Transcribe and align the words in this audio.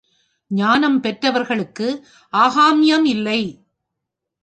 ஞானம் 0.51 0.99
பெற்றவர்களுக்கு 1.01 1.87
ஆகாம்யம் 2.33 3.05
இல்லை. 3.05 3.41